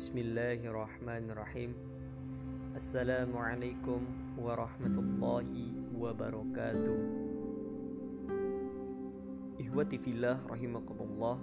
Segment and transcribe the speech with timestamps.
[0.00, 1.76] Bismillahirrahmanirrahim.
[2.72, 4.00] Assalamualaikum
[4.40, 7.00] warahmatullahi wabarakatuh.
[9.60, 11.36] Ihwati fillah rahimakumullah.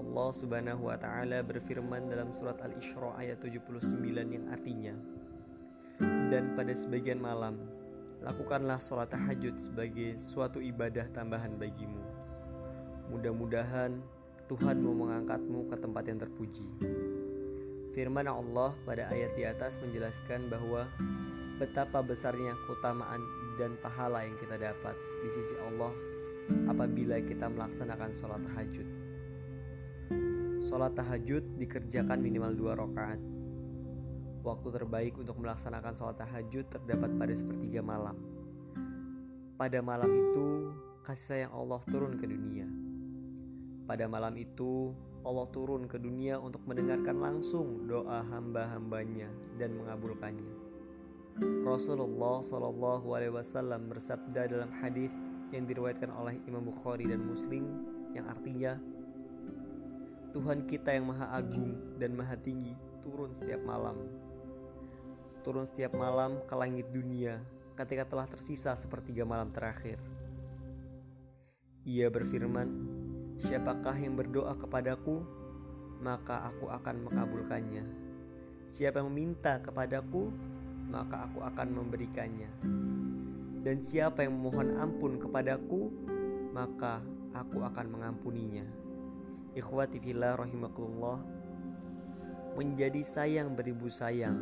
[0.00, 4.00] Allah subhanahu wa ta'ala berfirman dalam surat Al-Isra ayat 79
[4.32, 4.96] yang artinya
[6.32, 7.60] Dan pada sebagian malam
[8.24, 12.00] Lakukanlah sholat tahajud sebagai suatu ibadah tambahan bagimu.
[13.12, 14.00] Mudah-mudahan
[14.48, 16.64] Tuhan mau mengangkatmu ke tempat yang terpuji.
[17.96, 20.84] Firman Allah pada ayat di atas menjelaskan bahwa
[21.56, 23.24] betapa besarnya keutamaan
[23.56, 24.92] dan pahala yang kita dapat
[25.24, 25.96] di sisi Allah
[26.68, 28.88] apabila kita melaksanakan sholat tahajud.
[30.60, 33.16] Sholat tahajud dikerjakan minimal dua rakaat.
[34.44, 38.20] Waktu terbaik untuk melaksanakan sholat tahajud terdapat pada sepertiga malam.
[39.56, 40.68] Pada malam itu,
[41.00, 42.68] kasih sayang Allah turun ke dunia.
[43.88, 44.92] Pada malam itu,
[45.26, 49.26] Allah turun ke dunia untuk mendengarkan langsung doa hamba-hambanya
[49.58, 50.54] dan mengabulkannya.
[51.66, 55.10] Rasulullah Shallallahu Alaihi Wasallam bersabda dalam hadis
[55.50, 57.66] yang diriwayatkan oleh Imam Bukhari dan Muslim
[58.14, 58.78] yang artinya
[60.32, 62.72] Tuhan kita yang maha agung dan maha tinggi
[63.04, 64.00] turun setiap malam
[65.44, 67.38] turun setiap malam ke langit dunia
[67.76, 70.00] ketika telah tersisa sepertiga malam terakhir
[71.84, 72.95] ia berfirman
[73.36, 75.20] Siapakah yang berdoa kepadaku,
[76.00, 77.84] maka aku akan mengabulkannya.
[78.64, 80.32] Siapa yang meminta kepadaku,
[80.88, 82.50] maka aku akan memberikannya.
[83.60, 85.92] Dan siapa yang memohon ampun kepadaku,
[86.56, 87.04] maka
[87.36, 88.64] aku akan mengampuninya.
[89.52, 91.20] Ikhwati fillah rahimakumullah.
[92.56, 94.38] Menjadi sayang beribu sayang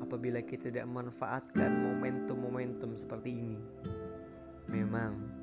[0.00, 3.60] apabila kita tidak memanfaatkan momentum-momentum seperti ini.
[4.72, 5.37] Memang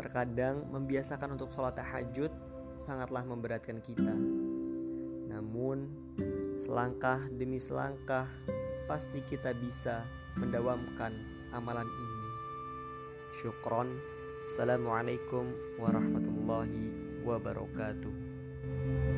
[0.00, 2.32] Terkadang membiasakan untuk sholat tahajud
[2.80, 4.16] sangatlah memberatkan kita.
[5.28, 5.92] Namun,
[6.56, 8.24] selangkah demi selangkah
[8.88, 10.08] pasti kita bisa
[10.40, 11.12] mendawamkan
[11.52, 12.28] amalan ini.
[13.44, 14.00] Syukron.
[14.48, 16.90] Assalamualaikum warahmatullahi
[17.22, 19.09] wabarakatuh.